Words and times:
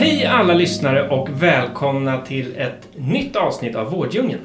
Hej 0.00 0.26
alla 0.26 0.54
lyssnare 0.54 1.08
och 1.08 1.28
välkomna 1.42 2.20
till 2.20 2.56
ett 2.56 2.88
nytt 2.96 3.36
avsnitt 3.36 3.76
av 3.76 3.90
Vårddjungeln. 3.90 4.40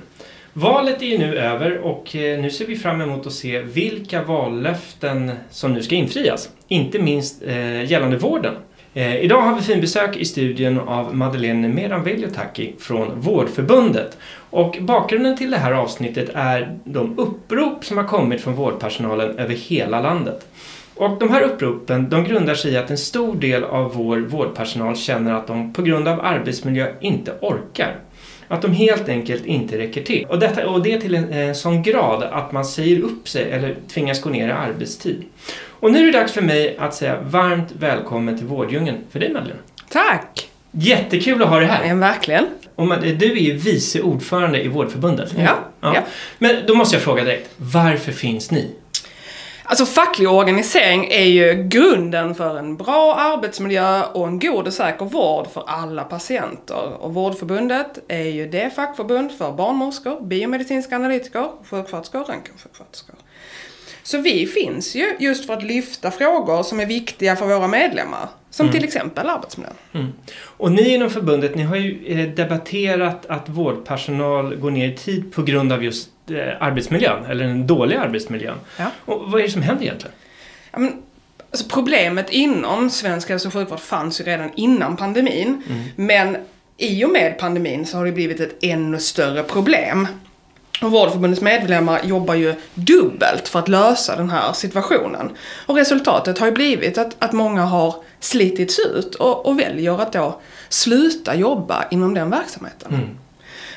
Valet 0.54 1.02
är 1.02 1.05
ju 1.05 1.18
nu 1.18 1.38
över 1.38 1.78
och 1.78 2.16
eh, 2.16 2.40
nu 2.40 2.50
ser 2.50 2.66
vi 2.66 2.76
fram 2.76 3.02
emot 3.02 3.28
att 3.28 3.34
se 3.34 3.62
vilka 3.62 4.23
vallöften 4.23 5.31
som 5.50 5.73
nu 5.73 5.84
ska 5.84 5.95
infrias. 5.95 6.50
Inte 6.68 7.00
minst 7.00 7.44
eh, 7.44 7.91
gällande 7.91 8.18
vården. 8.18 8.55
Eh, 8.94 9.16
idag 9.16 9.41
har 9.41 9.55
vi 9.55 9.62
finbesök 9.62 10.18
i 10.18 10.26
studion 10.26 10.80
av 10.80 11.16
Madeleine 11.16 11.67
Meranvelliotaki 11.67 12.73
från 12.80 13.20
Vårdförbundet. 13.20 14.17
Och 14.50 14.78
bakgrunden 14.81 15.38
till 15.38 15.52
det 15.52 15.58
här 15.58 15.72
avsnittet 15.72 16.30
är 16.34 16.78
de 16.84 17.20
upprop 17.20 17.86
som 17.86 17.98
har 17.98 18.06
kommit 18.06 18.42
från 18.42 18.56
vårdpersonalen 18.56 19.40
över 19.40 19.53
hela 19.53 20.02
landet. 20.02 20.48
Och 20.96 21.20
de 21.20 21.30
här 21.30 21.42
uppropen 21.42 22.10
de 22.10 22.24
grundar 22.24 22.56
sig 22.56 22.72
i 22.72 22.78
att 22.78 22.90
en 22.90 22.98
stor 22.98 23.36
del 23.36 23.64
av 23.64 23.94
vår 23.94 24.18
vårdpersonal 24.18 24.96
känner 24.96 25.34
att 25.34 25.48
de 25.48 25.74
på 25.74 25.82
grund 25.82 26.08
av 26.08 26.22
arbetsmiljö 26.22 26.88
inte 27.00 27.34
orkar. 27.42 27.96
Att 28.48 28.62
de 28.62 28.72
helt 28.72 29.10
enkelt 29.10 29.46
inte 29.46 29.78
räcker 29.78 30.04
till. 30.04 30.26
Och, 30.30 30.40
detta, 30.40 30.68
och 30.68 30.84
det 30.84 31.02
till 31.02 31.16
en 31.16 31.34
eh, 31.34 31.54
sån 31.54 31.84
grad 31.84 32.23
att 32.23 32.52
man 32.52 32.66
säger 32.66 33.00
upp 33.00 33.28
sig 33.28 33.52
eller 33.52 33.76
tvingas 33.94 34.22
gå 34.22 34.30
ner 34.30 34.48
i 34.48 34.52
arbetstid. 34.52 35.23
Och 35.80 35.92
nu 35.92 36.00
är 36.00 36.12
det 36.12 36.20
dags 36.20 36.32
för 36.32 36.42
mig 36.42 36.78
att 36.80 36.94
säga 36.94 37.22
varmt 37.22 37.72
välkommen 37.80 38.38
till 38.38 38.48
Vårddjungeln 38.48 38.98
för 39.12 39.20
dig 39.20 39.34
Madeleine. 39.34 39.60
Tack! 39.90 40.50
Jättekul 40.72 41.44
att 41.44 41.50
ha 41.50 41.60
dig 41.60 41.68
här. 41.68 41.88
Ja, 41.88 41.96
verkligen. 41.96 42.48
Och 42.76 42.88
du 43.02 43.32
är 43.32 43.42
ju 43.42 43.54
vice 43.54 44.02
ordförande 44.02 44.64
i 44.64 44.68
Vårdförbundet. 44.68 45.34
Ja, 45.38 45.58
ja. 45.82 46.04
Men 46.38 46.56
då 46.68 46.76
måste 46.76 46.96
jag 46.96 47.04
fråga 47.04 47.23
direkt, 47.23 47.50
varför 47.58 48.12
finns 48.12 48.52
ni? 48.52 48.72
Alltså 49.67 49.85
facklig 49.85 50.30
organisering 50.30 51.08
är 51.11 51.25
ju 51.25 51.67
grunden 51.67 52.35
för 52.35 52.58
en 52.58 52.77
bra 52.77 53.16
arbetsmiljö 53.16 54.03
och 54.03 54.27
en 54.27 54.39
god 54.39 54.67
och 54.67 54.73
säker 54.73 55.05
vård 55.05 55.47
för 55.47 55.63
alla 55.67 56.03
patienter. 56.03 56.94
Och 56.99 57.13
Vårdförbundet 57.13 57.99
är 58.08 58.23
ju 58.23 58.47
det 58.47 58.75
fackförbund 58.75 59.31
för 59.31 59.52
barnmorskor, 59.52 60.21
biomedicinska 60.21 60.95
analytiker, 60.95 61.49
sjuksköterskor 61.69 62.21
och 62.21 62.30
röntgensjuksköterskor. 62.30 63.16
Så 64.03 64.17
vi 64.17 64.47
finns 64.47 64.95
ju 64.95 65.16
just 65.19 65.45
för 65.45 65.53
att 65.53 65.63
lyfta 65.63 66.11
frågor 66.11 66.63
som 66.63 66.80
är 66.80 66.86
viktiga 66.86 67.36
för 67.36 67.45
våra 67.45 67.67
medlemmar. 67.67 68.30
Som 68.56 68.72
till 68.72 68.84
exempel 68.84 69.30
arbetsmiljön. 69.30 69.73
Mm. 69.94 70.14
Och 70.38 70.72
ni 70.72 70.94
inom 70.94 71.09
förbundet, 71.09 71.56
ni 71.56 71.64
har 71.64 71.75
ju 71.75 72.06
eh, 72.08 72.30
debatterat 72.30 73.25
att 73.25 73.50
vårdpersonal 73.50 74.56
går 74.56 74.72
ner 74.72 74.88
i 74.88 74.95
tid 74.95 75.34
på 75.34 75.44
grund 75.44 75.73
av 75.73 75.84
just 75.84 76.09
eh, 76.30 76.38
arbetsmiljön, 76.59 77.26
eller 77.26 77.45
den 77.45 77.67
dåliga 77.67 78.02
arbetsmiljön. 78.02 78.58
Ja. 78.78 78.86
Och 79.06 79.31
vad 79.31 79.42
är 79.42 79.45
det 79.45 79.52
som 79.52 79.61
händer 79.61 79.83
egentligen? 79.83 80.16
Ja, 80.72 80.80
men, 80.80 80.94
alltså 81.52 81.70
problemet 81.70 82.30
inom 82.30 82.89
svensk 82.89 83.30
hälso 83.30 83.48
och 83.48 83.53
sjukvård 83.53 83.80
fanns 83.80 84.21
ju 84.21 84.23
redan 84.23 84.52
innan 84.55 84.98
pandemin. 84.98 85.64
Men 85.95 86.37
i 86.77 87.05
och 87.05 87.10
med 87.10 87.39
pandemin 87.39 87.86
så 87.86 87.98
har 87.98 88.05
det 88.05 88.11
blivit 88.11 88.39
ett 88.39 88.58
ännu 88.61 88.99
större 88.99 89.43
problem. 89.43 90.08
Och 90.82 90.92
Vårdförbundets 90.92 91.42
medlemmar 91.42 92.02
jobbar 92.04 92.36
ju 92.36 92.55
dubbelt 92.73 93.48
för 93.48 93.60
att 93.60 93.67
lösa 93.67 94.16
den 94.16 94.30
här 94.30 94.54
situationen. 94.54 95.30
Och 95.66 95.76
resultatet 95.76 96.39
har 96.39 96.48
ju 96.48 96.54
blivit 96.54 96.98
att, 96.98 97.16
att 97.20 97.33
många 97.33 97.66
har 97.66 97.95
slitits 98.20 98.80
ut 98.80 99.15
och, 99.15 99.45
och 99.45 99.59
väljer 99.59 100.02
att 100.02 100.14
då 100.14 100.42
sluta 100.70 101.36
jobba 101.36 101.86
inom 101.92 102.14
den 102.14 102.30
verksamheten. 102.30 103.17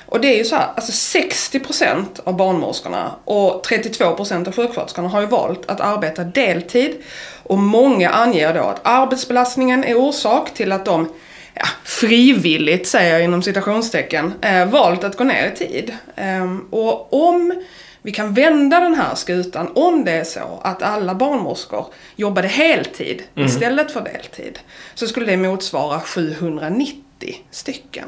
Och 0.07 0.21
det 0.21 0.35
är 0.35 0.39
ju 0.39 0.45
så 0.45 0.57
här, 0.57 0.69
alltså 0.77 1.19
60% 1.19 2.05
av 2.25 2.37
barnmorskorna 2.37 3.15
och 3.25 3.67
32% 3.67 4.49
av 4.49 4.55
sjuksköterskorna 4.55 5.09
har 5.09 5.21
ju 5.21 5.27
valt 5.27 5.71
att 5.71 5.81
arbeta 5.81 6.25
deltid. 6.25 6.97
Och 7.43 7.59
många 7.59 8.11
anger 8.11 8.55
då 8.55 8.61
att 8.61 8.81
arbetsbelastningen 8.83 9.85
är 9.85 9.95
orsak 9.95 10.55
till 10.55 10.73
att 10.73 10.85
de 10.85 11.09
ja, 11.55 11.67
frivilligt, 11.85 12.89
säger 12.89 13.13
jag 13.13 13.25
inom 13.25 13.43
citationstecken, 13.43 14.35
eh, 14.41 14.67
valt 14.67 15.05
att 15.05 15.17
gå 15.17 15.25
ner 15.25 15.53
i 15.53 15.57
tid. 15.57 15.93
Ehm, 16.17 16.67
och 16.71 17.13
om 17.29 17.63
vi 18.09 18.13
kan 18.13 18.35
vända 18.35 18.81
den 18.81 18.95
här 18.95 19.15
skutan, 19.15 19.73
om 19.75 20.05
det 20.05 20.13
är 20.13 20.25
så 20.25 20.61
att 20.65 20.83
alla 20.83 21.15
barnmorskor 21.15 21.87
jobbade 22.17 22.49
heltid 22.49 23.23
istället 23.35 23.91
för 23.91 24.01
deltid, 24.01 24.59
så 24.95 25.07
skulle 25.07 25.27
det 25.27 25.37
motsvara 25.37 26.01
790 26.01 27.08
stycken. 27.51 28.05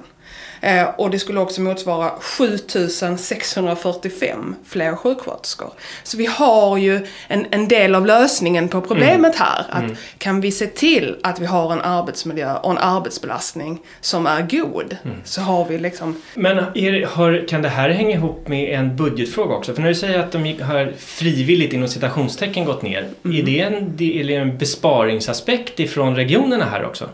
Eh, 0.62 0.88
och 0.98 1.10
det 1.10 1.18
skulle 1.18 1.40
också 1.40 1.60
motsvara 1.60 2.10
7645 2.20 4.54
fler 4.66 4.96
sjuksköterskor. 4.96 5.70
Så 6.02 6.16
vi 6.16 6.26
har 6.26 6.76
ju 6.76 7.06
en, 7.28 7.46
en 7.50 7.68
del 7.68 7.94
av 7.94 8.06
lösningen 8.06 8.68
på 8.68 8.80
problemet 8.80 9.36
här. 9.36 9.64
Att 9.70 9.84
kan 10.18 10.40
vi 10.40 10.52
se 10.52 10.66
till 10.66 11.16
att 11.22 11.40
vi 11.40 11.46
har 11.46 11.72
en 11.72 11.80
arbetsmiljö 11.80 12.54
och 12.56 12.70
en 12.70 12.78
arbetsbelastning 12.78 13.78
som 14.00 14.26
är 14.26 14.42
god, 14.50 14.96
så 15.24 15.40
har 15.40 15.64
vi 15.64 15.78
liksom... 15.78 16.22
Men 16.34 16.58
är, 16.58 17.06
har, 17.06 17.44
kan 17.48 17.62
det 17.62 17.68
här 17.68 17.90
hänga 17.90 18.10
ihop 18.16 18.48
med 18.48 18.78
en 18.80 18.96
budgetfråga 18.96 19.54
också? 19.54 19.74
För 19.74 19.82
när 19.82 19.88
du 19.88 19.94
säger 19.94 20.18
att 20.18 20.32
de 20.32 20.46
gick- 20.46 20.62
har 20.62 20.92
frivilligt 20.98 21.72
inom 21.72 21.88
citationstecken 21.88 22.64
gått 22.64 22.82
ner, 22.82 23.08
är 23.24 23.42
det 23.42 23.60
en, 23.60 23.96
det- 23.96 24.20
eller 24.20 24.40
en 24.40 24.58
besparingsaspekt 24.58 25.80
ifrån 25.80 26.16
regionerna 26.16 26.64
här 26.64 26.84
också? 26.84 27.08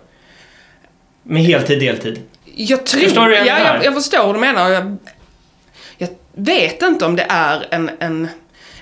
Med 1.26 1.42
heltid, 1.42 1.80
deltid? 1.80 2.22
Jag 2.44 2.86
tror... 2.86 3.00
Förstår 3.00 3.26
du 3.26 3.34
jag 3.34 3.46
ja, 3.46 3.58
jag, 3.58 3.84
jag 3.84 3.94
förstår 3.94 4.26
vad 4.26 4.34
du 4.34 4.38
menar. 4.40 4.70
Jag, 4.70 4.96
jag 5.98 6.08
vet 6.32 6.82
inte 6.82 7.04
om 7.06 7.16
det 7.16 7.26
är 7.28 7.66
en, 7.70 7.90
en, 7.98 8.28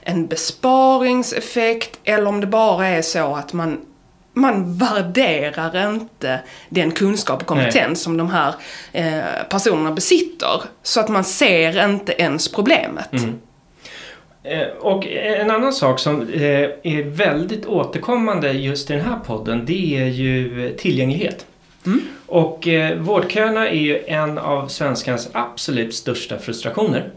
en 0.03 0.27
besparingseffekt 0.27 1.99
eller 2.05 2.27
om 2.27 2.41
det 2.41 2.47
bara 2.47 2.87
är 2.87 3.03
så 3.03 3.35
att 3.35 3.53
man 3.53 3.81
man 4.37 4.79
värderar 4.79 5.91
inte 5.91 6.41
den 6.69 6.91
kunskap 6.91 7.41
och 7.41 7.47
kompetens 7.47 8.03
som 8.03 8.17
de 8.17 8.31
här 8.31 8.55
eh, 8.93 9.49
personerna 9.51 9.93
besitter. 9.93 10.63
Så 10.83 11.01
att 11.01 11.09
man 11.09 11.25
ser 11.25 11.85
inte 11.85 12.13
ens 12.13 12.49
problemet. 12.53 13.13
Eh, 14.45 14.67
Och 14.81 15.07
en 15.07 15.51
annan 15.51 15.73
sak 15.73 15.99
som 15.99 16.21
eh, 16.23 16.43
är 16.83 17.11
väldigt 17.11 17.67
återkommande 17.67 18.53
just 18.53 18.91
i 18.91 18.93
den 18.93 19.05
här 19.05 19.19
podden 19.27 19.67
det 19.67 19.97
är 19.97 20.07
ju 20.07 20.71
tillgänglighet. 20.79 21.47
Och 22.27 22.69
eh, 22.69 22.99
vårdköerna 22.99 23.69
är 23.69 23.81
ju 23.81 24.05
en 24.07 24.39
av 24.39 24.69
svenskans 24.69 25.29
absolut 25.33 25.95
största 25.95 26.39
frustrationer. 26.39 27.11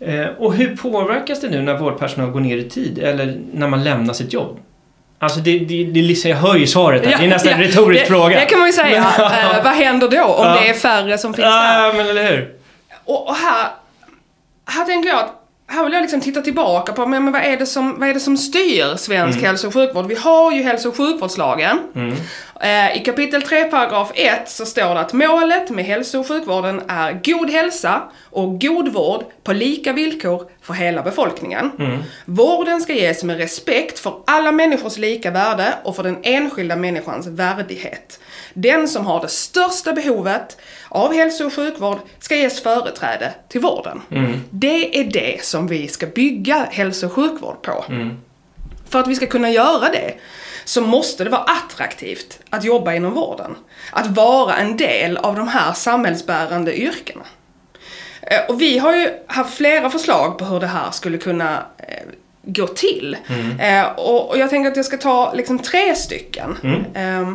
Eh, 0.00 0.26
och 0.38 0.54
hur 0.54 0.76
påverkas 0.76 1.40
det 1.40 1.48
nu 1.48 1.62
när 1.62 1.78
vårdpersonal 1.78 2.30
går 2.30 2.40
ner 2.40 2.56
i 2.56 2.68
tid 2.68 2.98
eller 2.98 3.38
när 3.52 3.68
man 3.68 3.84
lämnar 3.84 4.14
sitt 4.14 4.32
jobb? 4.32 4.58
Alltså 5.18 5.40
det, 5.40 5.58
det, 5.58 5.84
det, 5.84 6.24
jag 6.24 6.36
hör 6.36 6.56
ju 6.56 6.66
svaret 6.66 7.06
här. 7.06 7.18
det 7.18 7.24
är 7.24 7.28
nästan 7.28 7.52
en 7.52 7.60
retorisk 7.60 8.00
det, 8.02 8.06
fråga. 8.06 8.40
Det 8.40 8.46
kan 8.46 8.58
man 8.58 8.68
ju 8.68 8.72
säga. 8.72 8.98
eh, 9.18 9.64
vad 9.64 9.72
händer 9.72 10.08
då 10.08 10.24
om 10.24 10.46
Ja. 10.46 10.58
det 10.60 10.68
är 10.68 10.74
färre 10.74 11.18
som 11.18 11.34
finns 11.34 11.44
där? 11.44 11.86
Ja, 11.86 11.92
men 11.96 12.06
eller 12.06 12.30
hur? 12.30 12.54
Och, 13.04 13.28
och 13.28 13.34
här, 13.34 13.68
här 14.66 14.84
tänker 14.84 15.08
jag 15.08 15.18
att 15.18 15.39
här 15.70 15.84
vill 15.84 15.92
jag 15.92 16.02
liksom 16.02 16.20
titta 16.20 16.40
tillbaka 16.42 16.92
på, 16.92 17.06
men, 17.06 17.24
men 17.24 17.32
vad, 17.32 17.42
är 17.42 17.56
det 17.56 17.66
som, 17.66 17.98
vad 18.00 18.08
är 18.08 18.14
det 18.14 18.20
som 18.20 18.36
styr 18.36 18.96
svensk 18.96 19.42
hälso 19.42 19.66
och 19.66 19.74
sjukvård? 19.74 20.06
Vi 20.06 20.14
har 20.14 20.52
ju 20.52 20.62
hälso 20.62 20.88
och 20.88 20.96
sjukvårdslagen. 20.96 21.78
Eh, 22.60 22.96
I 22.96 23.02
kapitel 23.04 23.42
3, 23.42 23.64
paragraf 23.64 24.10
1 24.14 24.50
så 24.50 24.66
står 24.66 24.94
det 24.94 25.00
att 25.00 25.12
målet 25.12 25.70
med 25.70 25.84
hälso 25.84 26.18
och 26.20 26.28
sjukvården 26.28 26.82
är 26.88 27.20
god 27.24 27.50
hälsa 27.50 28.02
och 28.30 28.60
god 28.60 28.88
vård 28.92 29.24
på 29.44 29.52
lika 29.52 29.92
villkor 29.92 30.46
för 30.62 30.74
hela 30.74 31.02
befolkningen. 31.02 31.70
Vården 32.24 32.80
ska 32.80 32.92
ges 32.92 33.24
med 33.24 33.36
respekt 33.38 33.98
för 33.98 34.14
alla 34.26 34.52
människors 34.52 34.98
lika 34.98 35.30
värde 35.30 35.74
och 35.84 35.96
för 35.96 36.02
den 36.02 36.18
enskilda 36.22 36.76
människans 36.76 37.26
värdighet. 37.26 38.20
Den 38.54 38.88
som 38.88 39.06
har 39.06 39.20
det 39.20 39.28
största 39.28 39.92
behovet 39.92 40.56
av 40.88 41.14
hälso 41.14 41.44
och 41.46 41.54
sjukvård 41.54 41.98
ska 42.18 42.36
ges 42.36 42.62
företräde 42.62 43.34
till 43.48 43.60
vården. 43.60 44.02
Det 44.50 45.00
är 45.00 45.04
det 45.04 45.44
som 45.44 45.66
vi 45.66 45.88
ska 45.88 46.06
bygga 46.06 46.66
hälso 46.70 47.06
och 47.06 47.12
sjukvård 47.12 47.62
på. 47.62 47.84
För 48.88 49.00
att 49.00 49.06
vi 49.08 49.14
ska 49.14 49.26
kunna 49.26 49.50
göra 49.50 49.88
det 49.88 50.14
så 50.64 50.80
måste 50.80 51.24
det 51.24 51.30
vara 51.30 51.42
attraktivt 51.42 52.38
att 52.50 52.64
jobba 52.64 52.94
inom 52.94 53.12
vården. 53.14 53.56
Att 53.92 54.06
vara 54.06 54.56
en 54.56 54.76
del 54.76 55.16
av 55.16 55.36
de 55.36 55.48
här 55.48 55.72
samhällsbärande 55.72 56.78
yrkena. 56.80 57.24
Eh, 58.22 58.40
Och 58.48 58.60
vi 58.60 58.78
har 58.78 58.96
ju 58.96 59.10
haft 59.26 59.54
flera 59.56 59.90
förslag 59.90 60.38
på 60.38 60.44
hur 60.44 60.60
det 60.60 60.66
här 60.66 60.90
skulle 60.90 61.18
kunna 61.18 61.64
eh, 61.78 62.02
gå 62.42 62.66
till. 62.66 63.16
Eh, 63.60 63.86
och, 63.96 64.30
och 64.30 64.38
jag 64.38 64.50
tänker 64.50 64.70
att 64.70 64.76
jag 64.76 64.86
ska 64.86 64.96
ta 64.96 65.32
liksom 65.34 65.58
tre 65.58 65.94
stycken. 65.94 66.56
Eh, 66.94 67.32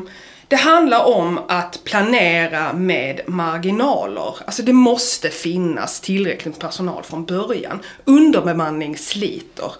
det 0.55 0.59
handlar 0.59 1.05
om 1.05 1.39
att 1.47 1.83
planera 1.83 2.73
med 2.73 3.21
marginaler. 3.27 4.35
Alltså 4.45 4.63
det 4.63 4.73
måste 4.73 5.29
finnas 5.29 6.01
tillräckligt 6.01 6.45
med 6.45 6.59
personal 6.59 7.03
från 7.03 7.25
början. 7.25 7.79
Underbemanning 8.05 8.97
sliter. 8.97 9.71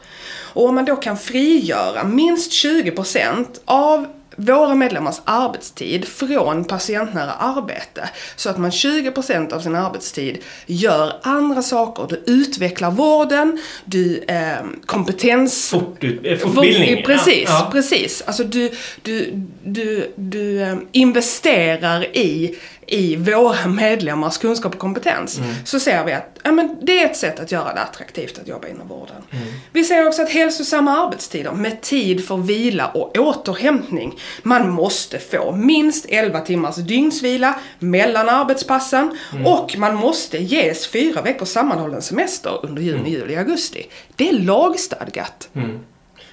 Och 0.54 0.66
om 0.66 0.76
man 0.76 0.86
då 0.86 0.96
kan 0.96 1.18
frigöra 1.18 2.04
minst 2.04 2.52
20% 2.52 3.46
av 3.66 4.08
våra 4.36 4.76
medlemmars 4.76 5.22
arbetstid 5.26 6.08
från 6.08 6.66
patientnära 6.66 7.32
arbete. 7.32 8.10
Så 8.36 8.50
att 8.50 8.58
man 8.58 8.72
20% 8.72 9.54
av 9.54 9.60
sin 9.60 9.76
arbetstid 9.76 10.38
gör 10.66 11.14
andra 11.24 11.62
saker. 11.62 12.08
Du 12.10 12.34
utvecklar 12.34 12.92
vården, 12.92 13.60
du 13.86 14.24
eh, 14.28 14.66
kompetens... 14.86 15.70
Fortut, 15.70 16.20
eh, 16.24 16.38
fortbildning. 16.38 17.04
precis, 17.04 17.46
ja. 17.48 17.70
precis. 17.72 18.24
Alltså 18.26 18.44
du, 18.44 18.72
du, 19.02 19.44
du, 19.64 20.14
du 20.16 20.62
eh, 20.62 20.76
investerar 20.92 22.18
i 22.18 22.56
i 22.88 23.16
våra 23.16 23.68
medlemmars 23.68 24.38
kunskap 24.38 24.74
och 24.74 24.80
kompetens 24.80 25.38
mm. 25.38 25.56
så 25.66 25.80
ser 25.80 26.04
vi 26.06 26.14
att 26.14 26.40
ja, 26.44 26.52
men 26.52 26.78
det 26.82 27.00
är 27.02 27.06
ett 27.06 27.18
sätt 27.18 27.40
att 27.40 27.52
göra 27.52 27.74
det 27.74 27.82
attraktivt 27.82 28.40
att 28.40 28.48
jobba 28.48 28.68
inom 28.68 28.88
vården. 28.88 29.16
Mm. 29.32 29.48
Vi 29.72 29.84
ser 29.84 30.08
också 30.08 30.22
att 30.22 30.30
hälsosamma 30.30 31.06
arbetstider 31.06 31.52
med 31.52 31.82
tid 31.82 32.28
för 32.28 32.38
vila 32.38 32.88
och 32.88 33.18
återhämtning. 33.18 34.20
Man 34.44 34.70
måste 34.70 35.20
få 35.20 35.52
minst 35.52 36.06
11 36.10 36.40
timmars 36.40 36.76
dygnsvila 36.76 37.56
mellan 37.80 38.30
arbetspassen 38.30 39.18
mm. 39.34 39.46
och 39.46 39.78
man 39.78 39.96
måste 39.96 40.38
ges 40.38 40.88
fyra 40.88 41.22
veckors 41.22 41.50
sammanhållen 41.50 42.02
semester 42.02 42.60
under 42.64 42.82
juni, 42.82 43.00
mm. 43.00 43.12
juli, 43.12 43.36
augusti. 43.36 43.86
Det 44.16 44.30
är 44.30 44.34
lagstadgat. 44.34 45.50
Mm. 45.54 45.80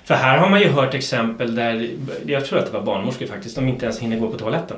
För 0.05 0.15
här 0.15 0.39
har 0.39 0.51
man 0.51 0.61
ju 0.61 0.69
hört 0.69 0.95
exempel 0.95 1.55
där, 1.55 1.91
jag 2.27 2.45
tror 2.45 2.59
att 2.59 2.67
det 2.67 2.73
var 2.73 2.83
barnmorskor 2.83 3.27
faktiskt, 3.27 3.57
de 3.57 3.69
inte 3.69 3.85
ens 3.85 3.99
hinner 3.99 4.19
gå 4.19 4.29
på 4.29 4.39
toaletten. 4.39 4.77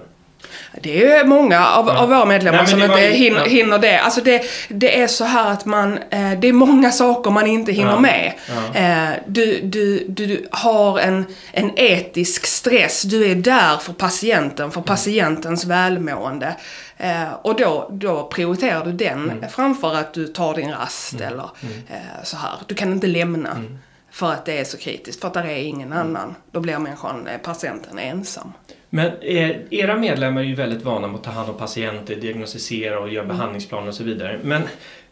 Det 0.80 1.06
är 1.06 1.24
många 1.24 1.66
av, 1.68 1.88
ja. 1.88 1.98
av 1.98 2.08
våra 2.08 2.24
medlemmar 2.24 2.58
Nej, 2.58 2.66
som 2.66 2.82
inte 2.82 3.00
hinner, 3.00 3.38
ja. 3.38 3.44
hinner, 3.44 3.78
det. 3.78 3.98
Alltså 3.98 4.20
det. 4.20 4.42
Det 4.68 5.00
är 5.00 5.06
så 5.06 5.24
här 5.24 5.52
att 5.52 5.64
man, 5.64 5.98
eh, 5.98 6.32
det 6.40 6.48
är 6.48 6.52
många 6.52 6.92
saker 6.92 7.30
man 7.30 7.46
inte 7.46 7.72
hinner 7.72 7.90
ja. 7.90 8.00
med. 8.00 8.32
Eh, 8.74 9.16
du, 9.26 9.60
du, 9.60 10.04
du 10.08 10.48
har 10.50 10.98
en, 10.98 11.26
en 11.52 11.78
etisk 11.78 12.46
stress, 12.46 13.02
du 13.02 13.30
är 13.30 13.34
där 13.34 13.76
för 13.76 13.92
patienten, 13.92 14.70
för 14.70 14.80
patientens 14.80 15.64
välmående. 15.64 16.56
Eh, 16.96 17.32
och 17.42 17.56
då, 17.56 17.88
då 17.92 18.28
prioriterar 18.28 18.84
du 18.84 18.92
den 18.92 19.30
mm. 19.30 19.50
framför 19.50 19.94
att 19.94 20.14
du 20.14 20.26
tar 20.26 20.54
din 20.54 20.70
rast 20.70 21.12
mm. 21.12 21.28
eller 21.28 21.50
mm. 21.62 21.74
Eh, 21.90 22.24
så 22.24 22.36
här. 22.36 22.52
Du 22.66 22.74
kan 22.74 22.92
inte 22.92 23.06
lämna. 23.06 23.50
Mm. 23.50 23.78
För 24.10 24.32
att 24.32 24.44
det 24.44 24.58
är 24.58 24.64
så 24.64 24.76
kritiskt, 24.78 25.20
för 25.20 25.28
att 25.28 25.34
det 25.34 25.40
är 25.40 25.62
ingen 25.62 25.92
mm. 25.92 25.98
annan. 25.98 26.34
Då 26.50 26.60
blir 26.60 26.78
människan, 26.78 27.26
eh, 27.26 27.38
patienten 27.38 27.98
ensam. 27.98 28.52
Men 28.94 29.06
eh, 29.20 29.56
era 29.70 29.96
medlemmar 29.96 30.40
är 30.40 30.44
ju 30.44 30.54
väldigt 30.54 30.82
vana 30.82 31.06
med 31.06 31.16
att 31.16 31.24
ta 31.24 31.30
hand 31.30 31.50
om 31.50 31.56
patienter, 31.56 32.16
diagnostisera 32.16 32.98
och 32.98 33.08
göra 33.08 33.24
mm. 33.24 33.36
behandlingsplaner 33.36 33.88
och 33.88 33.94
så 33.94 34.04
vidare. 34.04 34.40
Men 34.42 34.62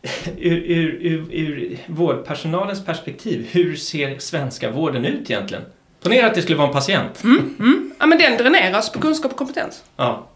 ur, 0.39 0.57
ur, 0.57 0.99
ur, 1.01 1.33
ur 1.33 1.79
vårdpersonalens 1.87 2.85
perspektiv, 2.85 3.49
hur 3.53 3.77
ser 3.77 4.19
svenska 4.19 4.71
vården 4.71 5.05
ut 5.05 5.31
egentligen? 5.31 5.65
Ponera 6.03 6.27
att 6.27 6.35
det 6.35 6.43
skulle 6.43 6.59
vara 6.59 6.69
en 6.69 6.75
patient. 6.75 7.25
Mm, 7.25 7.55
mm. 7.59 7.93
Ja, 7.99 8.07
men 8.07 8.19
den 8.19 8.37
dräneras 8.37 8.93
på 8.93 9.01
kunskap 9.01 9.33
och 9.33 9.39
kompetens. 9.39 9.85
Ja. 9.97 10.27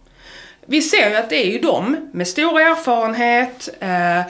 Vi 0.67 0.83
ser 0.83 1.11
ju 1.11 1.17
att 1.17 1.31
det 1.31 1.47
är 1.47 1.53
ju 1.53 1.59
de 1.59 1.97
med 2.13 2.29
stor 2.29 2.61
erfarenhet, 2.61 3.69
eh, 3.81 4.21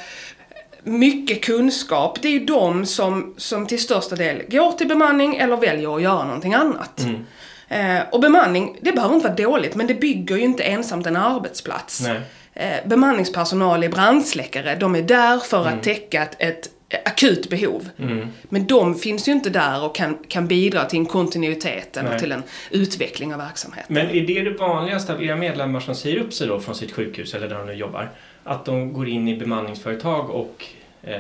mycket 0.82 1.44
kunskap, 1.44 2.22
det 2.22 2.28
är 2.28 2.32
ju 2.32 2.44
de 2.44 2.86
som, 2.86 3.34
som 3.36 3.66
till 3.66 3.82
största 3.82 4.16
del 4.16 4.42
går 4.48 4.72
till 4.72 4.88
bemanning 4.88 5.36
eller 5.36 5.56
väljer 5.56 5.96
att 5.96 6.02
göra 6.02 6.24
någonting 6.24 6.54
annat. 6.54 7.00
Mm. 7.00 7.26
Eh, 7.68 8.00
och 8.12 8.20
bemanning, 8.20 8.78
det 8.80 8.92
behöver 8.92 9.14
inte 9.14 9.28
vara 9.28 9.36
dåligt, 9.36 9.74
men 9.74 9.86
det 9.86 9.94
bygger 9.94 10.36
ju 10.36 10.42
inte 10.42 10.62
ensamt 10.62 11.06
en 11.06 11.16
arbetsplats. 11.16 12.06
Eh, 12.54 12.86
bemanningspersonal 12.86 13.82
är 13.82 13.88
brandsläckare, 13.88 14.76
de 14.76 14.94
är 14.94 15.02
där 15.02 15.38
för 15.38 15.60
mm. 15.60 15.74
att 15.74 15.82
täcka 15.84 16.22
ett, 16.22 16.36
ett 16.38 16.70
akut 17.04 17.50
behov. 17.50 17.88
Mm. 17.98 18.28
Men 18.42 18.66
de 18.66 18.94
finns 18.94 19.28
ju 19.28 19.32
inte 19.32 19.50
där 19.50 19.84
och 19.84 19.94
kan, 19.94 20.18
kan 20.28 20.46
bidra 20.46 20.84
till 20.84 20.98
en 20.98 21.06
kontinuitet 21.06 21.96
eller 21.96 22.18
till 22.18 22.32
en 22.32 22.42
utveckling 22.70 23.32
av 23.32 23.40
verksamheten. 23.40 23.94
Men 23.94 24.10
är 24.10 24.26
det 24.26 24.42
det 24.42 24.50
vanligaste 24.50 25.12
av 25.12 25.24
era 25.24 25.36
medlemmar 25.36 25.80
som 25.80 25.94
säger 25.94 26.18
upp 26.18 26.32
sig 26.32 26.46
då 26.48 26.60
från 26.60 26.74
sitt 26.74 26.92
sjukhus 26.92 27.34
eller 27.34 27.48
där 27.48 27.58
de 27.58 27.66
nu 27.66 27.72
jobbar? 27.72 28.10
Att 28.44 28.64
de 28.64 28.92
går 28.92 29.08
in 29.08 29.28
i 29.28 29.36
bemanningsföretag 29.36 30.30
och 30.30 30.64
eh, 31.02 31.16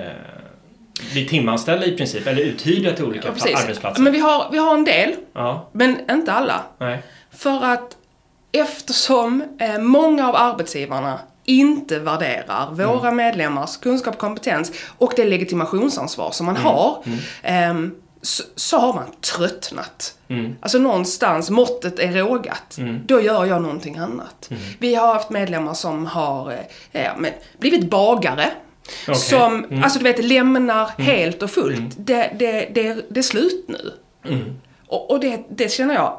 blir 1.12 1.28
timanställda 1.28 1.86
i 1.86 1.96
princip, 1.96 2.26
eller 2.26 2.42
uthyrda 2.42 2.92
till 2.92 3.04
olika 3.04 3.28
ja, 3.44 3.58
arbetsplatser? 3.58 4.02
Men 4.02 4.12
vi 4.12 4.18
har, 4.18 4.48
vi 4.52 4.58
har 4.58 4.74
en 4.74 4.84
del, 4.84 5.14
ja. 5.32 5.68
men 5.72 6.10
inte 6.10 6.32
alla. 6.32 6.62
Nej. 6.78 7.02
För 7.30 7.64
att 7.64 7.96
eftersom 8.52 9.42
eh, 9.60 9.78
många 9.78 10.28
av 10.28 10.36
arbetsgivarna 10.36 11.18
inte 11.44 11.98
värderar 11.98 12.70
våra 12.70 13.08
mm. 13.08 13.16
medlemmars 13.16 13.76
kunskap 13.76 14.14
och 14.14 14.20
kompetens 14.20 14.72
och 14.98 15.12
det 15.16 15.24
legitimationsansvar 15.24 16.30
som 16.30 16.46
man 16.46 16.56
mm. 16.56 16.66
har. 16.66 17.02
Eh, 17.42 17.74
så, 18.22 18.42
så, 18.56 18.78
har 18.78 18.94
man 18.94 19.06
tröttnat. 19.20 20.14
Mm. 20.28 20.56
Alltså 20.60 20.78
någonstans, 20.78 21.50
måttet 21.50 21.98
är 21.98 22.12
rågat. 22.12 22.78
Mm. 22.78 23.00
Då 23.06 23.20
gör 23.20 23.44
jag 23.44 23.62
någonting 23.62 23.96
annat. 23.96 24.48
Mm. 24.50 24.62
Vi 24.78 24.94
har 24.94 25.14
haft 25.14 25.30
medlemmar 25.30 25.74
som 25.74 26.06
har 26.06 26.58
eh, 26.92 27.10
blivit 27.58 27.90
bagare. 27.90 28.50
Okay. 29.02 29.14
Som, 29.14 29.64
mm. 29.64 29.82
alltså 29.82 29.98
du 29.98 30.04
vet, 30.04 30.24
lämnar 30.24 30.90
mm. 30.98 31.10
helt 31.12 31.42
och 31.42 31.50
fullt. 31.50 31.78
Mm. 31.78 31.90
Det, 31.96 32.30
det, 32.38 32.68
det, 32.74 33.06
det 33.08 33.20
är 33.20 33.22
slut 33.22 33.64
nu. 33.68 33.92
Mm. 34.28 34.56
Och, 34.88 35.10
och 35.10 35.20
det, 35.20 35.40
det, 35.50 35.72
känner 35.72 35.94
jag, 35.94 36.18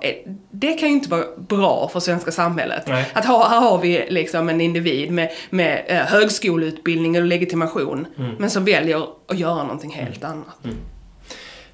det 0.51 0.73
kan 0.73 0.89
ju 0.89 0.95
inte 0.95 1.09
vara 1.09 1.25
bra 1.37 1.89
för 1.93 1.99
svenska 1.99 2.31
samhället. 2.31 2.83
Nej. 2.87 3.05
Att 3.13 3.25
ha, 3.25 3.47
här 3.49 3.59
har 3.59 3.77
vi 3.77 4.05
liksom 4.09 4.49
en 4.49 4.61
individ 4.61 5.11
med, 5.11 5.31
med 5.49 5.83
eh, 5.87 5.97
högskoleutbildning 5.97 7.17
och 7.17 7.23
legitimation, 7.23 8.07
mm. 8.17 8.35
men 8.39 8.49
som 8.49 8.65
väljer 8.65 9.07
att 9.27 9.39
göra 9.39 9.63
någonting 9.63 9.91
helt 9.91 10.23
mm. 10.23 10.31
annat. 10.31 10.75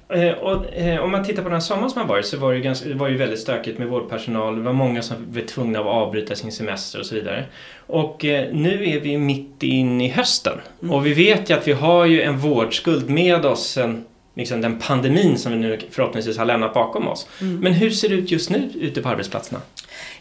Eh, 0.08 0.32
och, 0.32 0.74
eh, 0.74 1.00
om 1.00 1.10
man 1.10 1.24
tittar 1.24 1.42
på 1.42 1.48
den 1.48 1.56
här 1.56 1.60
sommaren 1.60 1.90
som 1.90 2.00
har 2.00 2.08
varit 2.08 2.26
så 2.26 2.36
var 2.36 2.52
det, 2.52 2.60
ganska, 2.60 2.88
det 2.88 2.94
var 2.94 3.08
ju 3.08 3.16
väldigt 3.16 3.40
stökigt 3.40 3.78
med 3.78 3.88
vårdpersonal. 3.88 4.56
Det 4.56 4.62
var 4.62 4.72
många 4.72 5.02
som 5.02 5.16
var 5.28 5.40
tvungna 5.40 5.80
att 5.80 5.86
avbryta 5.86 6.34
sin 6.34 6.52
semester 6.52 7.00
och 7.00 7.06
så 7.06 7.14
vidare. 7.14 7.44
Och 7.86 8.24
eh, 8.24 8.52
nu 8.52 8.88
är 8.90 9.00
vi 9.00 9.18
mitt 9.18 9.62
in 9.62 10.00
i 10.00 10.08
hösten. 10.08 10.60
Mm. 10.82 10.94
Och 10.94 11.06
vi 11.06 11.14
vet 11.14 11.50
ju 11.50 11.54
att 11.54 11.68
vi 11.68 11.72
har 11.72 12.04
ju 12.04 12.22
en 12.22 12.38
vårdskuld 12.38 13.10
med 13.10 13.44
oss 13.44 13.66
sen 13.66 14.04
liksom 14.34 14.60
den 14.60 14.78
pandemin 14.78 15.38
som 15.38 15.52
vi 15.52 15.58
nu 15.58 15.78
förhoppningsvis 15.90 16.38
har 16.38 16.44
lämnat 16.44 16.74
bakom 16.74 17.08
oss. 17.08 17.28
Mm. 17.40 17.60
Men 17.60 17.72
hur 17.72 17.90
ser 17.90 18.08
det 18.08 18.14
ut 18.14 18.30
just 18.30 18.50
nu 18.50 18.70
ute 18.74 19.02
på 19.02 19.08
arbetsplatserna? 19.08 19.60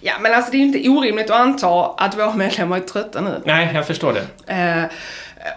Ja, 0.01 0.13
men 0.21 0.33
alltså 0.33 0.51
det 0.51 0.57
är 0.57 0.59
ju 0.59 0.65
inte 0.65 0.89
orimligt 0.89 1.29
att 1.29 1.39
anta 1.39 1.85
att 1.85 2.17
våra 2.17 2.33
medlemmar 2.35 2.77
är 2.77 2.81
trötta 2.81 3.21
nu. 3.21 3.41
Nej, 3.45 3.71
jag 3.73 3.87
förstår 3.87 4.13
det. 4.13 4.53
Eh, 4.53 4.83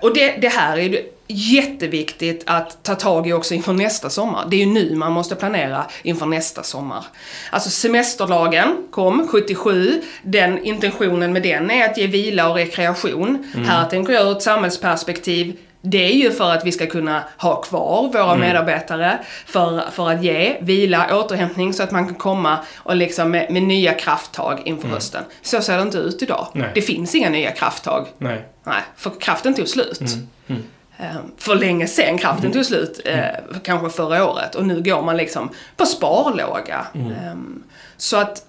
och 0.01 0.15
det, 0.15 0.37
det 0.41 0.49
här 0.49 0.77
är 0.77 0.83
ju 0.83 1.13
jätteviktigt 1.29 2.43
att 2.47 2.83
ta 2.83 2.95
tag 2.95 3.29
i 3.29 3.33
också 3.33 3.55
inför 3.55 3.73
nästa 3.73 4.11
sommar. 4.11 4.47
Det 4.51 4.57
är 4.57 4.61
ju 4.61 4.67
nu 4.67 4.95
man 4.95 5.13
måste 5.13 5.35
planera 5.35 5.87
inför 6.03 6.27
nästa 6.27 6.63
sommar. 6.63 7.05
Alltså 7.51 7.71
semesterlagen 7.71 8.77
kom 8.91 9.29
77. 9.29 10.03
Den 10.23 10.65
intentionen 10.65 11.33
med 11.33 11.43
den 11.43 11.71
är 11.71 11.85
att 11.85 11.99
ge 11.99 12.07
vila 12.07 12.49
och 12.49 12.57
rekreation. 12.57 13.53
Mm. 13.55 13.69
Här 13.69 13.89
tänker 13.89 14.13
jag 14.13 14.27
ur 14.27 14.37
ett 14.37 14.43
samhällsperspektiv 14.43 15.57
det 15.91 16.05
är 16.05 16.13
ju 16.13 16.31
för 16.31 16.53
att 16.53 16.67
vi 16.67 16.73
ska 16.73 16.87
kunna 16.87 17.25
ha 17.39 17.63
kvar 17.63 18.13
våra 18.13 18.33
mm. 18.33 18.41
medarbetare, 18.41 19.19
för, 19.47 19.91
för 19.91 20.11
att 20.11 20.25
ge 20.25 20.57
vila, 20.61 21.19
återhämtning 21.19 21.73
så 21.73 21.83
att 21.83 21.91
man 21.91 22.07
kan 22.07 22.15
komma 22.15 22.59
och 22.77 22.97
liksom 22.97 23.31
med, 23.31 23.51
med 23.51 23.63
nya 23.63 23.95
krafttag 23.95 24.63
inför 24.65 24.85
mm. 24.85 24.95
hösten. 24.95 25.25
Så 25.43 25.61
ser 25.61 25.77
det 25.77 25.83
inte 25.83 25.99
ut 25.99 26.23
idag. 26.23 26.49
Nej. 26.53 26.71
Det 26.75 26.83
finns 26.83 27.15
inga 27.15 27.31
nya 27.31 27.51
krafttag. 27.51 28.07
Nej. 28.19 28.45
Nej, 28.65 28.83
för 28.97 29.11
kraften 29.21 29.55
tog 29.55 29.69
slut. 29.69 30.01
Mm. 30.01 30.29
mm. 30.47 30.63
Ehm, 30.99 31.33
för 31.37 31.55
länge 31.55 31.87
sen, 31.87 32.19
kraften 32.19 32.45
mm. 32.45 32.53
tog 32.53 32.67
slut, 32.67 33.01
eh, 33.05 33.25
kanske 33.63 33.91
förra 33.91 34.31
året. 34.31 34.55
Och 34.55 34.67
nu 34.67 34.83
går 34.83 35.03
man 35.03 35.17
liksom 35.17 35.51
på 35.77 35.87
sparlåga. 35.87 36.87
Mm. 36.95 37.13
Ehm, 37.13 37.63
så 37.97 38.17
att 38.17 38.46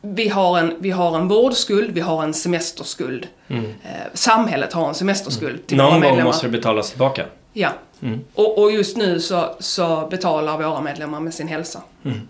vi 0.00 0.28
har, 0.28 0.58
en, 0.58 0.74
vi 0.78 0.90
har 0.90 1.16
en 1.16 1.28
vårdskuld, 1.28 1.90
vi 1.90 2.00
har 2.00 2.22
en 2.22 2.34
semesterskuld. 2.34 3.26
Mm. 3.48 3.64
Eh, 3.64 3.90
samhället 4.14 4.72
har 4.72 4.88
en 4.88 4.94
semesterskuld 4.94 5.54
mm. 5.54 5.66
till 5.66 5.76
Någon 5.76 5.86
våra 5.86 5.94
medlemmar. 5.94 6.16
Någon 6.16 6.24
gång 6.24 6.28
måste 6.28 6.46
det 6.46 6.50
betalas 6.50 6.90
tillbaka. 6.90 7.24
Ja. 7.52 7.70
Mm. 8.02 8.20
Och, 8.34 8.62
och, 8.62 8.72
just 8.72 8.96
nu 8.96 9.20
så, 9.20 9.56
så 9.58 10.08
betalar 10.10 10.58
våra 10.58 10.80
medlemmar 10.80 11.20
med 11.20 11.34
sin 11.34 11.48
hälsa. 11.48 11.82
Mm. 12.04 12.20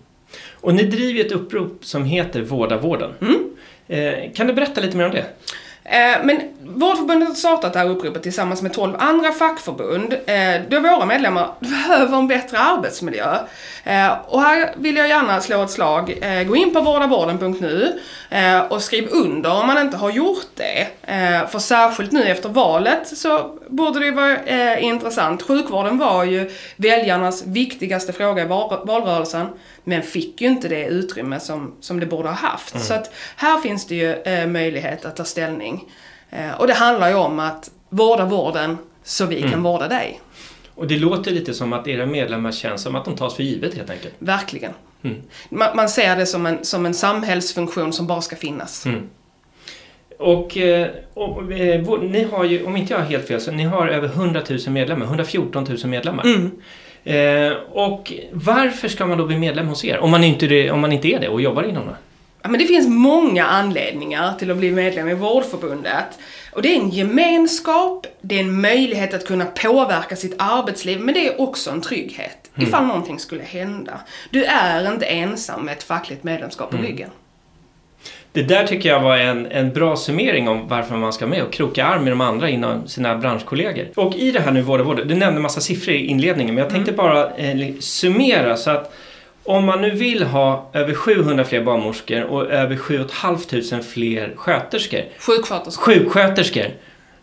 Och 0.53 0.75
ni 0.75 0.83
driver 0.83 1.25
ett 1.25 1.31
upprop 1.31 1.85
som 1.85 2.05
heter 2.05 2.41
Vårda 2.41 2.77
vården. 2.77 3.11
Mm. 3.21 3.55
Eh, 3.87 4.33
kan 4.33 4.47
du 4.47 4.53
berätta 4.53 4.81
lite 4.81 4.97
mer 4.97 5.05
om 5.05 5.11
det? 5.11 5.25
Eh, 5.89 6.23
men 6.23 6.41
Vårdförbundet 6.61 7.27
har 7.27 7.35
startat 7.35 7.73
det 7.73 7.79
här 7.79 7.89
uppropet 7.89 8.23
tillsammans 8.23 8.61
med 8.61 8.73
12 8.73 8.95
andra 8.99 9.31
fackförbund 9.31 10.13
eh, 10.13 10.61
då 10.69 10.79
våra 10.79 11.05
medlemmar 11.05 11.51
behöver 11.59 12.17
en 12.17 12.27
bättre 12.27 12.57
arbetsmiljö. 12.57 13.37
Eh, 13.83 14.11
och 14.27 14.41
här 14.41 14.73
vill 14.77 14.95
jag 14.95 15.09
gärna 15.09 15.41
slå 15.41 15.63
ett 15.63 15.71
slag. 15.71 16.19
Gå 16.47 16.55
in 16.55 16.73
på 16.73 16.81
vårdavården.nu 16.81 17.99
och 18.69 18.81
skriv 18.81 19.07
under 19.11 19.51
om 19.61 19.67
man 19.67 19.77
inte 19.77 19.97
har 19.97 20.11
gjort 20.11 20.47
det. 20.55 20.87
För 21.49 21.59
särskilt 21.59 22.11
nu 22.11 22.23
efter 22.23 22.49
valet 22.49 23.07
så 23.17 23.55
borde 23.67 23.99
det 23.99 24.11
vara 24.11 24.79
intressant. 24.79 25.41
Sjukvården 25.41 25.97
var 25.97 26.23
ju 26.23 26.51
väljarnas 26.75 27.43
viktigaste 27.45 28.13
fråga 28.13 28.43
i 28.43 28.45
valrörelsen 28.85 29.47
men 29.89 30.03
fick 30.03 30.41
ju 30.41 30.47
inte 30.47 30.67
det 30.67 30.85
utrymme 30.85 31.39
som, 31.39 31.73
som 31.79 31.99
det 31.99 32.05
borde 32.05 32.29
ha 32.29 32.35
haft. 32.35 32.85
Så 32.85 32.93
att 32.93 33.13
här 33.35 33.61
finns 33.61 33.87
det 33.87 33.95
ju 33.95 34.13
eh, 34.13 34.47
möjlighet 34.47 35.05
att 35.05 35.15
ta 35.15 35.25
ställning. 35.25 35.85
Eh, 36.29 36.51
och 36.51 36.67
det 36.67 36.73
handlar 36.73 37.09
ju 37.09 37.15
om 37.15 37.39
att 37.39 37.71
vårda 37.89 38.25
vården 38.25 38.77
så 39.03 39.25
vi 39.25 39.41
kan 39.41 39.63
vårda 39.63 39.87
dig. 39.87 40.21
Och 40.75 40.87
det 40.87 40.97
låter 40.97 41.31
lite 41.31 41.53
som 41.53 41.73
att 41.73 41.87
era 41.87 42.05
medlemmar 42.05 42.51
känns 42.51 42.81
som 42.81 42.95
att 42.95 43.05
de 43.05 43.15
tas 43.15 43.35
för 43.35 43.43
givet 43.43 43.73
helt 43.73 43.89
enkelt. 43.89 44.13
Verkligen. 44.19 44.73
Mm. 45.03 45.17
Man, 45.49 45.75
man 45.75 45.89
ser 45.89 46.15
det 46.15 46.25
som 46.25 46.45
en, 46.45 46.65
som 46.65 46.85
en 46.85 46.93
samhällsfunktion 46.93 47.93
som 47.93 48.07
bara 48.07 48.21
ska 48.21 48.35
finnas. 48.35 48.85
Mm. 48.85 49.09
Och, 50.17 50.57
eh, 50.57 50.87
och 51.13 51.51
eh, 51.51 52.01
ni 52.01 52.23
har 52.23 52.43
ju, 52.43 52.65
om 52.65 52.77
inte 52.77 52.93
jag 52.93 52.99
har 52.99 53.05
helt 53.05 53.27
fel, 53.27 53.41
så 53.41 53.51
ni 53.51 53.63
har 53.63 53.87
över 53.87 54.07
100 54.07 54.41
000 54.49 54.59
medlemmar, 54.67 55.05
114 55.05 55.63
000 55.63 55.77
medlemmar. 55.85 56.23
Mm. 57.03 57.51
Eh, 57.51 57.57
och 57.71 58.13
varför 58.31 58.87
ska 58.87 59.05
man 59.05 59.17
då 59.17 59.25
bli 59.25 59.37
medlem 59.37 59.67
hos 59.67 59.85
er? 59.85 59.99
Om 59.99 60.11
man 60.11 60.23
inte, 60.23 60.47
det- 60.47 60.71
om 60.71 60.79
man 60.79 60.91
inte 60.91 61.07
är 61.07 61.19
det 61.19 61.27
och 61.29 61.41
jobbar 61.41 61.63
inom 61.63 61.85
det? 61.85 61.95
Ja, 62.41 62.49
men 62.49 62.59
det 62.59 62.65
finns 62.65 62.87
många 62.87 63.45
anledningar 63.45 64.33
till 64.39 64.51
att 64.51 64.57
bli 64.57 64.71
medlem 64.71 65.09
i 65.09 65.13
Vårdförbundet. 65.13 66.05
Och 66.53 66.61
det 66.61 66.75
är 66.75 66.79
en 66.79 66.89
gemenskap, 66.89 68.07
det 68.21 68.35
är 68.35 68.39
en 68.39 68.61
möjlighet 68.61 69.13
att 69.13 69.25
kunna 69.27 69.45
påverka 69.45 70.15
sitt 70.15 70.35
arbetsliv, 70.37 70.99
men 70.99 71.13
det 71.13 71.27
är 71.27 71.41
också 71.41 71.71
en 71.71 71.81
trygghet. 71.81 72.51
Ifall 72.57 72.85
någonting 72.85 73.19
skulle 73.19 73.43
hända. 73.43 73.99
Du 74.31 74.43
är 74.43 74.91
inte 74.93 75.05
ensam 75.05 75.65
med 75.65 75.71
ett 75.71 75.83
fackligt 75.83 76.23
medlemskap 76.23 76.73
i 76.73 76.77
ryggen. 76.77 77.09
Det 78.33 78.43
där 78.43 78.67
tycker 78.67 78.89
jag 78.89 78.99
var 78.99 79.17
en, 79.17 79.45
en 79.45 79.73
bra 79.73 79.95
summering 79.95 80.47
om 80.47 80.67
varför 80.67 80.95
man 80.95 81.13
ska 81.13 81.27
med 81.27 81.43
och 81.43 81.53
kroka 81.53 81.85
arm 81.85 82.03
med 82.03 82.11
de 82.11 82.21
andra 82.21 82.49
inom 82.49 82.87
sina 82.87 83.17
branschkollegor. 83.17 83.85
Och 83.95 84.15
i 84.15 84.31
det 84.31 84.39
här 84.39 84.51
nu 84.51 84.61
Vård 84.61 84.79
och 84.79 84.85
vård, 84.85 85.07
du 85.07 85.15
nämnde 85.15 85.41
massa 85.41 85.61
siffror 85.61 85.95
i 85.95 86.05
inledningen 86.05 86.55
men 86.55 86.63
jag 86.63 86.73
tänkte 86.73 86.91
bara 86.91 87.35
eh, 87.35 87.73
summera 87.79 88.57
så 88.57 88.71
att 88.71 88.93
om 89.43 89.65
man 89.65 89.81
nu 89.81 89.91
vill 89.91 90.23
ha 90.23 90.69
över 90.73 90.93
700 90.93 91.43
fler 91.43 91.63
barnmorskor 91.63 92.23
och 92.23 92.51
över 92.51 92.77
7 92.77 93.05
500 93.21 93.83
fler 93.93 94.33
sköterskor, 94.35 95.01
Sjuksköterskor. 95.19 95.83
sjuksköterskor, 95.83 96.65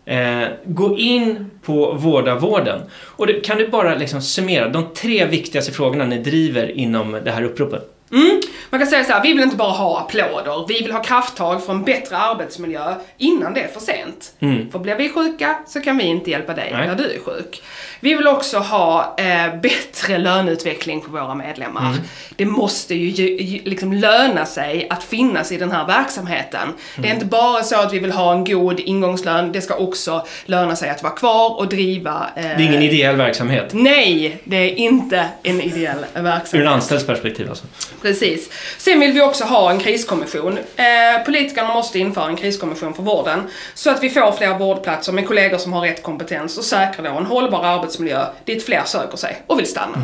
eh, 0.05 0.49
gå 0.65 0.99
in 0.99 1.51
på 1.63 1.93
Vårda 1.93 2.35
vården. 2.35 2.81
Och 2.93 3.27
det, 3.27 3.33
kan 3.33 3.59
du 3.59 3.69
bara 3.69 3.95
liksom 3.95 4.23
summera 4.23 4.69
de 4.69 4.95
tre 4.95 5.25
viktigaste 5.27 5.73
frågorna 5.73 6.05
ni 6.05 6.19
driver 6.19 6.71
inom 6.71 7.19
det 7.25 7.31
här 7.31 7.43
uppropet? 7.43 7.96
Mm. 8.13 8.41
Man 8.71 8.81
kan 8.81 8.87
säga 8.87 9.05
så 9.05 9.13
här, 9.13 9.23
vi 9.23 9.33
vill 9.33 9.43
inte 9.43 9.57
bara 9.57 9.71
ha 9.73 9.99
applåder, 10.01 10.65
vi 10.69 10.83
vill 10.83 10.93
ha 10.93 11.03
krafttag 11.03 11.65
för 11.65 11.73
en 11.73 11.85
bättre 11.85 12.17
arbetsmiljö 12.17 12.95
innan 13.19 13.55
det 13.55 13.61
är 13.61 13.69
för 13.69 13.81
sent. 13.81 14.33
Mm. 14.41 14.71
För 14.71 14.79
blir 14.79 14.95
vi 14.95 15.09
sjuka 15.09 15.57
så 15.67 15.81
kan 15.81 15.99
vi 15.99 16.05
inte 16.05 16.31
hjälpa 16.31 16.55
dig 16.55 16.71
Nej. 16.73 16.87
när 16.87 16.95
du 16.95 17.05
är 17.05 17.19
sjuk. 17.25 17.63
Vi 18.01 18.15
vill 18.15 18.27
också 18.27 18.59
ha 18.59 19.15
eh, 19.19 19.61
bättre 19.61 20.19
löneutveckling 20.19 21.03
för 21.03 21.11
våra 21.11 21.35
medlemmar. 21.35 21.87
Mm. 21.91 21.99
Det 22.37 22.47
måste 22.47 22.95
ju, 22.95 23.09
ju, 23.11 23.61
liksom 23.65 23.93
löna 23.93 24.47
sig 24.47 24.87
att 24.91 25.05
finnas 25.05 25.53
i 25.53 25.57
den 25.57 25.71
här 25.73 25.87
verksamheten. 25.87 26.69
Det 26.97 27.01
är 27.03 27.05
Mm. 27.05 27.15
inte 27.17 27.27
bara 27.27 27.63
så 27.63 27.77
att 27.81 27.93
vi 27.93 27.99
vill 27.99 28.13
ha 28.13 28.33
en 28.33 28.45
god 28.45 28.81
ingångslön, 28.81 29.53
det 29.53 29.61
ska 29.61 29.75
också 29.75 30.27
löna 30.45 30.77
sig 30.77 30.91
att 30.91 31.03
vara 31.03 31.13
kvar 31.15 31.59
och 31.59 31.69
driva... 31.69 32.27
Eh, 32.37 32.43
Det 32.43 32.49
är 32.49 32.61
ingen 32.61 32.83
ideell 32.83 33.17
verksamhet. 33.17 33.71
Nej, 33.73 34.41
det 34.45 34.57
är 34.57 34.75
inte 34.75 35.29
en 35.43 35.61
ideell 35.61 36.07
Ur 36.15 36.23
verksamhet. 36.23 36.67
en 36.67 36.73
anställds 36.73 37.07
perspektiv 37.07 37.49
alltså. 37.49 37.65
Precis. 38.07 38.51
Sen 38.79 39.01
vill 39.01 39.13
vi 39.13 39.23
också 39.23 39.45
ha 39.45 39.71
en 39.71 39.79
kriskommission. 39.79 40.59
Eh, 40.59 41.25
politikerna 41.25 41.75
måste 41.75 41.99
införa 41.99 42.27
en 42.27 42.37
kriskommission 42.37 42.95
för 42.95 43.03
vården 43.03 43.43
så 43.75 43.91
att 43.91 44.03
vi 44.03 44.11
får 44.11 44.33
fler 44.33 44.59
vårdplatser 44.59 45.13
med 45.13 45.27
kollegor 45.27 45.59
som 45.59 45.73
har 45.73 45.81
rätt 45.81 46.03
kompetens 46.03 46.59
och 46.59 46.65
säkrar 46.65 47.05
då 47.05 47.19
en 47.19 47.27
hållbar 47.27 47.65
arbetsmiljö 47.65 48.27
dit 48.45 48.65
fler 48.65 48.83
söker 48.85 49.17
sig 49.17 49.43
och 49.47 49.59
vill 49.59 49.67
stanna. 49.67 50.03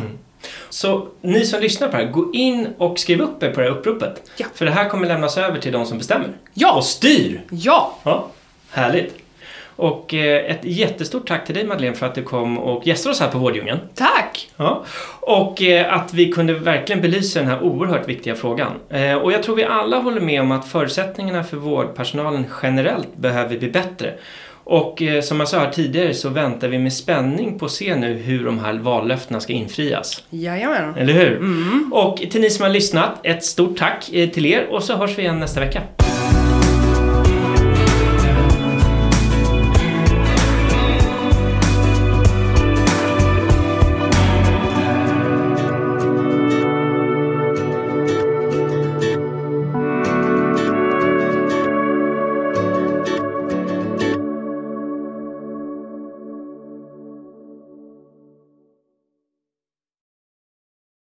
Så 0.69 1.07
ni 1.21 1.45
som 1.45 1.61
lyssnar 1.61 1.87
på 1.87 1.97
det 1.97 2.03
här, 2.03 2.11
gå 2.11 2.33
in 2.33 2.67
och 2.77 2.99
skriv 2.99 3.21
upp 3.21 3.43
er 3.43 3.51
på 3.51 3.59
det 3.61 3.65
här 3.69 3.77
uppropet. 3.77 4.31
Ja. 4.37 4.45
För 4.53 4.65
det 4.65 4.71
här 4.71 4.89
kommer 4.89 5.07
lämnas 5.07 5.37
över 5.37 5.59
till 5.59 5.71
de 5.71 5.85
som 5.85 5.97
bestämmer. 5.97 6.29
Ja. 6.53 6.73
Och 6.73 6.85
styr! 6.85 7.41
Ja, 7.49 7.97
Ja, 8.03 8.27
härligt. 8.71 9.22
Och 9.75 10.13
eh, 10.13 10.51
ett 10.51 10.59
jättestort 10.63 11.27
tack 11.27 11.45
till 11.45 11.55
dig 11.55 11.63
Madeleine 11.63 11.95
för 11.95 12.05
att 12.05 12.15
du 12.15 12.23
kom 12.23 12.59
och 12.59 12.87
gästade 12.87 13.11
oss 13.13 13.19
här 13.19 13.27
på 13.27 13.37
Vårdjungeln. 13.37 13.79
tack! 13.95 14.49
Ja. 14.57 14.83
Och 15.19 15.61
eh, 15.61 15.93
att 15.93 16.13
vi 16.13 16.31
kunde 16.31 16.53
verkligen 16.53 17.01
belysa 17.01 17.39
den 17.39 17.49
här 17.49 17.63
oerhört 17.63 18.09
viktiga 18.09 18.35
frågan. 18.35 18.71
Eh, 18.89 19.13
och 19.13 19.31
jag 19.31 19.43
tror 19.43 19.55
vi 19.55 19.63
alla 19.63 19.99
håller 19.99 20.21
med 20.21 20.41
om 20.41 20.51
att 20.51 20.67
förutsättningarna 20.67 21.43
för 21.43 21.57
vårdpersonalen 21.57 22.45
generellt 22.63 23.17
behöver 23.17 23.57
bli 23.57 23.69
bättre. 23.69 24.13
Och 24.65 25.01
som 25.23 25.39
jag 25.39 25.49
sa 25.49 25.59
här 25.59 25.71
tidigare 25.71 26.13
så 26.13 26.29
väntar 26.29 26.67
vi 26.67 26.79
med 26.79 26.93
spänning 26.93 27.59
på 27.59 27.65
att 27.65 27.71
se 27.71 27.95
nu 27.95 28.13
hur 28.13 28.45
de 28.45 28.59
här 28.59 28.73
vallöftena 28.73 29.39
ska 29.39 29.53
infrias. 29.53 30.23
Jajamän. 30.29 30.95
Eller 30.95 31.13
hur? 31.13 31.41
Och 31.91 32.17
till 32.17 32.41
ni 32.41 32.49
som 32.49 32.63
har 32.63 32.69
lyssnat, 32.69 33.19
ett 33.23 33.43
stort 33.43 33.77
tack 33.77 34.03
till 34.05 34.45
er 34.45 34.67
och 34.69 34.83
så 34.83 34.95
hörs 34.95 35.17
vi 35.17 35.21
igen 35.21 35.39
nästa 35.39 35.59
vecka. 35.59 35.81